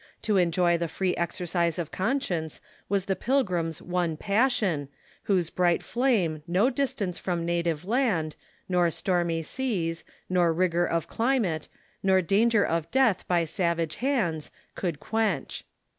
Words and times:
To 0.23 0.37
enjoy 0.37 0.79
the 0.79 0.87
free 0.87 1.15
exercise 1.15 1.77
of 1.77 1.91
conscience 1.91 2.59
was 2.89 3.05
the 3.05 3.15
Pilgrim's 3.15 3.83
one 3.83 4.17
passion, 4.17 4.89
whose 5.25 5.51
bright 5.51 5.83
flame 5.83 6.41
no 6.47 6.61
The 6.61 6.63
Religious 6.71 6.93
fijgjance 6.95 7.19
from 7.19 7.45
native 7.45 7.85
land, 7.85 8.35
nor 8.67 8.89
stormy 8.89 9.43
seas, 9.43 10.03
nor 10.27 10.49
Impulse. 10.49 10.57
T 10.57 10.63
r 10.63 10.69
T 10.69 10.79
1 10.79 10.79
1 10.79 10.79
rio 10.79 10.81
or 10.81 10.97
of 10.97 11.07
climate, 11.07 11.67
nor 12.01 12.21
danger 12.23 12.65
of 12.65 12.89
death 12.89 13.27
by 13.27 13.45
savage 13.45 13.97
hands, 13.97 14.49
could 14.73 14.99
quench. 14.99 15.65